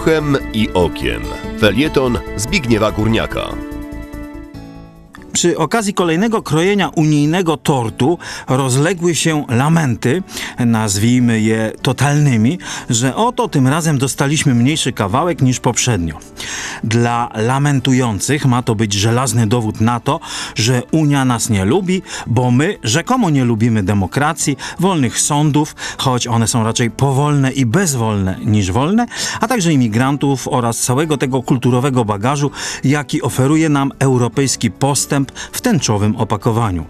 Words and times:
Uchem 0.00 0.36
i 0.52 0.68
okiem. 0.74 1.22
Felieton 1.60 2.18
Zbigniewa 2.36 2.90
Górniaka. 2.90 3.69
Przy 5.40 5.58
okazji 5.58 5.94
kolejnego 5.94 6.42
krojenia 6.42 6.88
unijnego 6.88 7.56
tortu 7.56 8.18
rozległy 8.48 9.14
się 9.14 9.44
lamenty, 9.48 10.22
nazwijmy 10.58 11.40
je 11.40 11.72
totalnymi, 11.82 12.58
że 12.90 13.16
oto 13.16 13.48
tym 13.48 13.68
razem 13.68 13.98
dostaliśmy 13.98 14.54
mniejszy 14.54 14.92
kawałek 14.92 15.42
niż 15.42 15.60
poprzednio. 15.60 16.18
Dla 16.84 17.28
lamentujących 17.34 18.46
ma 18.46 18.62
to 18.62 18.74
być 18.74 18.92
żelazny 18.92 19.46
dowód 19.46 19.80
na 19.80 20.00
to, 20.00 20.20
że 20.54 20.82
Unia 20.90 21.24
nas 21.24 21.50
nie 21.50 21.64
lubi, 21.64 22.02
bo 22.26 22.50
my 22.50 22.78
rzekomo 22.82 23.30
nie 23.30 23.44
lubimy 23.44 23.82
demokracji, 23.82 24.56
wolnych 24.80 25.20
sądów, 25.20 25.76
choć 25.98 26.26
one 26.26 26.48
są 26.48 26.64
raczej 26.64 26.90
powolne 26.90 27.52
i 27.52 27.66
bezwolne 27.66 28.38
niż 28.44 28.72
wolne, 28.72 29.06
a 29.40 29.48
także 29.48 29.72
imigrantów 29.72 30.48
oraz 30.48 30.78
całego 30.78 31.16
tego 31.16 31.42
kulturowego 31.42 32.04
bagażu, 32.04 32.50
jaki 32.84 33.22
oferuje 33.22 33.68
nam 33.68 33.92
europejski 33.98 34.70
postęp 34.70 35.29
w 35.52 35.60
tęczowym 35.60 36.16
opakowaniu. 36.16 36.84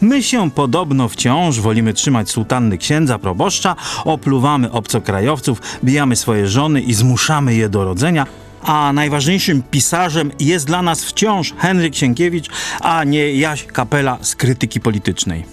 My 0.00 0.22
się 0.22 0.50
podobno 0.50 1.08
wciąż 1.08 1.60
wolimy 1.60 1.92
trzymać 1.92 2.30
sutanny 2.30 2.78
księdza 2.78 3.18
proboszcza, 3.18 3.76
opluwamy 4.04 4.72
obcokrajowców, 4.72 5.62
bijamy 5.84 6.16
swoje 6.16 6.48
żony 6.48 6.80
i 6.80 6.94
zmuszamy 6.94 7.54
je 7.54 7.68
do 7.68 7.84
rodzenia, 7.84 8.26
a 8.62 8.92
najważniejszym 8.92 9.62
pisarzem 9.62 10.32
jest 10.40 10.66
dla 10.66 10.82
nas 10.82 11.04
wciąż 11.04 11.54
Henryk 11.58 11.94
Sienkiewicz, 11.94 12.50
a 12.80 13.04
nie 13.04 13.32
Jaś 13.32 13.64
Kapela 13.64 14.18
z 14.22 14.36
krytyki 14.36 14.80
politycznej. 14.80 15.44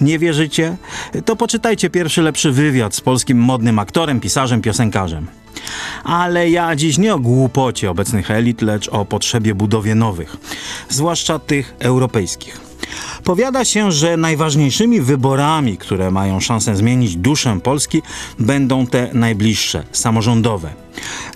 Nie 0.00 0.18
wierzycie? 0.18 0.76
To 1.24 1.36
poczytajcie 1.36 1.90
pierwszy 1.90 2.22
lepszy 2.22 2.52
wywiad 2.52 2.94
z 2.94 3.00
polskim 3.00 3.38
modnym 3.38 3.78
aktorem, 3.78 4.20
pisarzem, 4.20 4.62
piosenkarzem. 4.62 5.41
Ale 6.04 6.50
ja 6.50 6.76
dziś 6.76 6.98
nie 6.98 7.14
o 7.14 7.18
głupocie 7.18 7.90
obecnych 7.90 8.30
elit, 8.30 8.62
lecz 8.62 8.88
o 8.88 9.04
potrzebie 9.04 9.54
budowie 9.54 9.94
nowych, 9.94 10.36
zwłaszcza 10.88 11.38
tych 11.38 11.74
europejskich. 11.78 12.60
Powiada 13.24 13.64
się, 13.64 13.92
że 13.92 14.16
najważniejszymi 14.16 15.00
wyborami, 15.00 15.76
które 15.76 16.10
mają 16.10 16.40
szansę 16.40 16.76
zmienić 16.76 17.16
duszę 17.16 17.60
Polski, 17.62 18.02
będą 18.38 18.86
te 18.86 19.10
najbliższe, 19.12 19.84
samorządowe. 19.92 20.70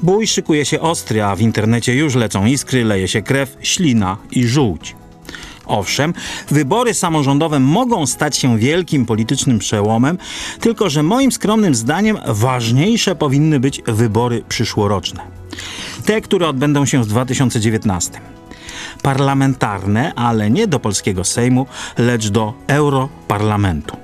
Bój 0.02 0.26
szykuje 0.26 0.64
się 0.64 0.80
ostry, 0.80 1.22
a 1.22 1.36
w 1.36 1.40
internecie 1.40 1.94
już 1.94 2.14
lecą 2.14 2.46
iskry, 2.46 2.84
leje 2.84 3.08
się 3.08 3.22
krew, 3.22 3.56
ślina 3.60 4.16
i 4.30 4.46
żółć. 4.46 4.96
Owszem, 5.66 6.14
wybory 6.50 6.94
samorządowe 6.94 7.60
mogą 7.60 8.06
stać 8.06 8.36
się 8.36 8.58
wielkim 8.58 9.06
politycznym 9.06 9.58
przełomem, 9.58 10.18
tylko 10.60 10.90
że 10.90 11.02
moim 11.02 11.32
skromnym 11.32 11.74
zdaniem 11.74 12.18
ważniejsze 12.26 13.16
powinny 13.16 13.60
być 13.60 13.82
wybory 13.86 14.44
przyszłoroczne. 14.48 15.22
Te, 16.04 16.20
które 16.20 16.48
odbędą 16.48 16.86
się 16.86 17.02
w 17.02 17.06
2019 17.06 18.20
parlamentarne, 19.02 20.12
ale 20.14 20.50
nie 20.50 20.66
do 20.66 20.80
polskiego 20.80 21.24
Sejmu, 21.24 21.66
lecz 21.98 22.28
do 22.28 22.54
Europarlamentu. 22.66 23.96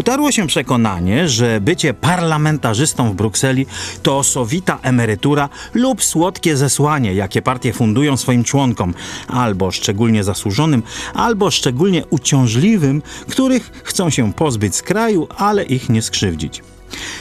Utarło 0.00 0.32
się 0.32 0.46
przekonanie, 0.46 1.28
że 1.28 1.60
bycie 1.60 1.94
parlamentarzystą 1.94 3.10
w 3.12 3.14
Brukseli 3.14 3.66
to 4.02 4.22
sowita 4.22 4.78
emerytura 4.82 5.48
lub 5.74 6.04
słodkie 6.04 6.56
zesłanie, 6.56 7.14
jakie 7.14 7.42
partie 7.42 7.72
fundują 7.72 8.16
swoim 8.16 8.44
członkom, 8.44 8.94
albo 9.28 9.70
szczególnie 9.70 10.24
zasłużonym, 10.24 10.82
albo 11.14 11.50
szczególnie 11.50 12.06
uciążliwym, 12.06 13.02
których 13.28 13.70
chcą 13.84 14.10
się 14.10 14.32
pozbyć 14.32 14.76
z 14.76 14.82
kraju, 14.82 15.28
ale 15.36 15.64
ich 15.64 15.88
nie 15.88 16.02
skrzywdzić. 16.02 16.62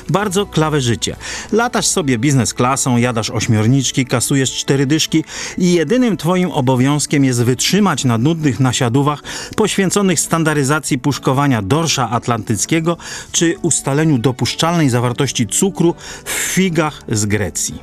Bardzo 0.10 0.46
klawe 0.46 0.82
życie. 0.82 1.16
Latasz 1.52 1.88
sobie 1.88 2.18
biznes 2.18 2.54
klasą, 2.54 2.98
jadasz 2.98 3.30
ośmiorniczki, 3.30 4.06
kasujesz 4.06 4.52
cztery 4.52 4.86
dyszki 4.86 5.24
i 5.58 5.74
jedynym 5.74 6.18
twoim 6.18 6.52
obowiązkiem 6.52 7.26
jest 7.26 7.44
wytrzymać 7.44 8.06
na 8.06 8.18
nudnych 8.18 8.60
nasiadówach 8.60 9.24
poświęconych 9.56 10.20
standaryzacji 10.20 11.00
puszkowania 11.00 11.62
dorsza 11.62 12.10
atlantyckiego 12.10 12.98
czy 13.32 13.56
ustaleniu 13.62 14.18
dopuszczalnej 14.18 14.90
zawartości 14.90 15.48
cukru 15.48 15.96
w 16.26 16.32
figach 16.32 17.04
z 17.08 17.26
Grecji. 17.26 17.82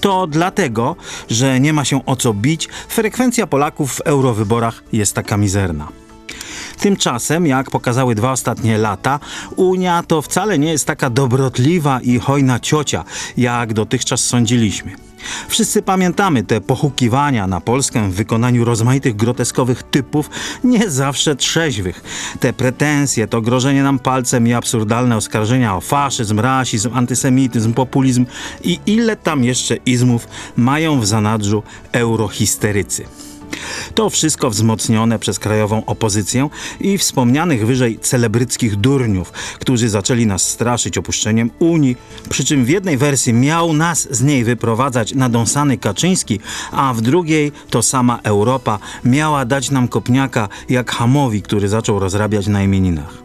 To 0.00 0.26
dlatego, 0.26 0.96
że 1.30 1.60
nie 1.60 1.72
ma 1.72 1.84
się 1.84 2.06
o 2.06 2.16
co 2.16 2.34
bić, 2.34 2.68
frekwencja 2.88 3.46
Polaków 3.46 3.92
w 3.94 4.00
eurowyborach 4.00 4.84
jest 4.92 5.14
taka 5.14 5.36
mizerna. 5.36 6.03
Tymczasem, 6.78 7.46
jak 7.46 7.70
pokazały 7.70 8.14
dwa 8.14 8.32
ostatnie 8.32 8.78
lata, 8.78 9.20
Unia 9.56 10.02
to 10.02 10.22
wcale 10.22 10.58
nie 10.58 10.72
jest 10.72 10.86
taka 10.86 11.10
dobrotliwa 11.10 12.00
i 12.00 12.18
hojna 12.18 12.60
ciocia, 12.60 13.04
jak 13.36 13.72
dotychczas 13.72 14.20
sądziliśmy. 14.20 15.04
Wszyscy 15.48 15.82
pamiętamy 15.82 16.42
te 16.42 16.60
pochukiwania 16.60 17.46
na 17.46 17.60
Polskę 17.60 18.10
w 18.10 18.14
wykonaniu 18.14 18.64
rozmaitych 18.64 19.16
groteskowych 19.16 19.82
typów, 19.82 20.30
nie 20.64 20.90
zawsze 20.90 21.36
trzeźwych. 21.36 22.02
Te 22.40 22.52
pretensje, 22.52 23.26
to 23.26 23.40
grożenie 23.40 23.82
nam 23.82 23.98
palcem 23.98 24.48
i 24.48 24.52
absurdalne 24.52 25.16
oskarżenia 25.16 25.76
o 25.76 25.80
faszyzm, 25.80 26.40
rasizm, 26.40 26.90
antysemityzm, 26.94 27.74
populizm 27.74 28.26
i 28.62 28.80
ile 28.86 29.16
tam 29.16 29.44
jeszcze 29.44 29.76
izmów 29.76 30.28
mają 30.56 31.00
w 31.00 31.06
zanadrzu 31.06 31.62
eurohisterycy. 31.92 33.04
To 33.94 34.10
wszystko 34.10 34.50
wzmocnione 34.50 35.18
przez 35.18 35.38
krajową 35.38 35.84
opozycję 35.86 36.48
i 36.80 36.98
wspomnianych 36.98 37.66
wyżej 37.66 37.98
celebryckich 37.98 38.76
durniów, 38.76 39.32
którzy 39.32 39.88
zaczęli 39.88 40.26
nas 40.26 40.50
straszyć 40.50 40.98
opuszczeniem 40.98 41.50
Unii, 41.58 41.96
przy 42.30 42.44
czym 42.44 42.64
w 42.64 42.68
jednej 42.68 42.96
wersji 42.96 43.32
miał 43.32 43.72
nas 43.72 44.08
z 44.10 44.22
niej 44.22 44.44
wyprowadzać 44.44 45.14
nadąsany 45.14 45.78
Kaczyński, 45.78 46.40
a 46.72 46.94
w 46.94 47.00
drugiej 47.00 47.52
to 47.70 47.82
sama 47.82 48.20
Europa 48.22 48.78
miała 49.04 49.44
dać 49.44 49.70
nam 49.70 49.88
kopniaka 49.88 50.48
jak 50.68 50.90
Hamowi, 50.90 51.42
który 51.42 51.68
zaczął 51.68 51.98
rozrabiać 51.98 52.46
na 52.46 52.62
imieninach. 52.62 53.23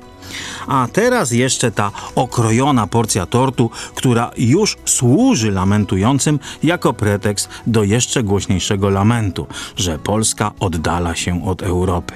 A 0.69 0.87
teraz 0.93 1.31
jeszcze 1.31 1.71
ta 1.71 1.91
okrojona 2.15 2.87
porcja 2.87 3.25
tortu, 3.25 3.69
która 3.95 4.31
już 4.37 4.77
służy 4.85 5.51
lamentującym 5.51 6.39
jako 6.63 6.93
pretekst 6.93 7.49
do 7.67 7.83
jeszcze 7.83 8.23
głośniejszego 8.23 8.89
lamentu, 8.89 9.47
że 9.75 9.99
Polska 9.99 10.51
oddala 10.59 11.15
się 11.15 11.45
od 11.45 11.61
Europy. 11.63 12.13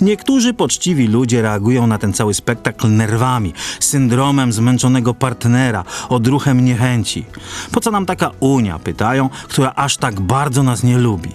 Niektórzy 0.00 0.54
poczciwi 0.54 1.06
ludzie 1.06 1.42
reagują 1.42 1.86
na 1.86 1.98
ten 1.98 2.12
cały 2.12 2.34
spektakl 2.34 2.90
nerwami, 2.90 3.52
syndromem 3.80 4.52
zmęczonego 4.52 5.14
partnera, 5.14 5.84
odruchem 6.08 6.64
niechęci. 6.64 7.24
Po 7.72 7.80
co 7.80 7.90
nam 7.90 8.06
taka 8.06 8.30
Unia, 8.40 8.78
pytają, 8.78 9.30
która 9.48 9.72
aż 9.76 9.96
tak 9.96 10.20
bardzo 10.20 10.62
nas 10.62 10.82
nie 10.82 10.98
lubi? 10.98 11.30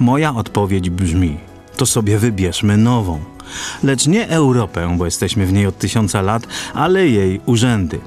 Moja 0.00 0.34
odpowiedź 0.34 0.90
brzmi: 0.90 1.38
to 1.76 1.86
sobie 1.86 2.18
wybierzmy 2.18 2.76
nową 2.76 3.35
lecz 3.82 4.06
nie 4.06 4.28
Europę, 4.28 4.94
bo 4.98 5.04
jesteśmy 5.04 5.46
w 5.46 5.52
niej 5.52 5.66
od 5.66 5.78
tysiąca 5.78 6.22
lat, 6.22 6.46
ale 6.74 7.08
jej 7.08 7.40
urzędy. 7.46 7.98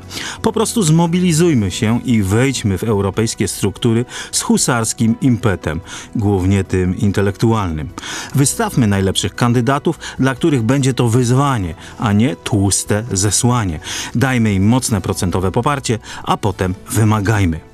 Po 0.42 0.52
prostu 0.52 0.84
zmobilizujmy 0.84 1.72
się 1.72 2.00
i 2.06 2.24
wejdźmy 2.24 2.78
w 2.78 2.84
europejskie 2.84 3.48
struktury 3.48 4.06
z 4.32 4.42
husarskim 4.42 5.16
impetem, 5.22 5.82
głównie 6.16 6.64
tym 6.64 6.98
intelektualnym. 6.98 7.90
Wystawmy 8.36 8.88
najlepszych 8.88 9.36
kandydatów, 9.36 10.00
dla 10.20 10.36
których 10.36 10.62
będzie 10.64 10.94
to 10.94 11.10
wyzwanie, 11.10 11.76
a 12.00 12.14
nie 12.14 12.36
tłuste 12.36 13.04
zesłanie. 13.12 13.80
Dajmy 14.16 14.54
im 14.54 14.68
mocne 14.68 15.02
procentowe 15.02 15.52
poparcie, 15.52 16.00
a 16.24 16.38
potem 16.38 16.76
wymagajmy. 16.90 17.69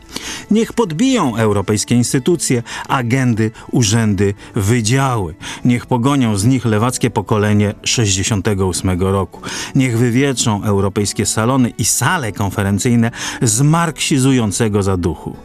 Niech 0.51 0.73
podbiją 0.73 1.35
europejskie 1.35 1.95
instytucje, 1.95 2.63
agendy, 2.87 3.51
urzędy, 3.71 4.33
wydziały. 4.55 5.35
Niech 5.65 5.85
pogonią 5.85 6.37
z 6.37 6.45
nich 6.45 6.65
lewackie 6.65 7.09
pokolenie 7.09 7.73
68 7.83 9.01
roku. 9.01 9.41
Niech 9.75 9.97
wywieczą 9.97 10.63
europejskie 10.63 11.25
salony 11.25 11.69
i 11.69 11.85
sale 11.85 12.31
konferencyjne 12.31 13.11
z 13.41 13.61
marksizującego 13.61 14.83
zaduchu. 14.83 15.35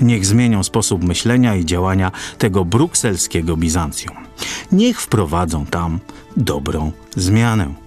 Niech 0.00 0.26
zmienią 0.26 0.62
sposób 0.62 1.04
myślenia 1.04 1.56
i 1.56 1.64
działania 1.64 2.12
tego 2.38 2.64
brukselskiego 2.64 3.56
Bizancjum. 3.56 4.16
Niech 4.72 5.00
wprowadzą 5.00 5.66
tam 5.66 5.98
dobrą 6.36 6.92
zmianę. 7.16 7.79